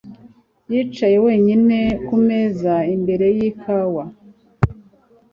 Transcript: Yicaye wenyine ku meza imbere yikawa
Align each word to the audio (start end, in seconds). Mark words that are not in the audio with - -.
Yicaye 0.71 1.17
wenyine 1.25 1.79
ku 2.05 2.15
meza 2.27 2.73
imbere 2.95 3.25
yikawa 3.37 4.03